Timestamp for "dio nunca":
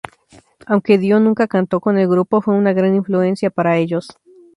0.97-1.45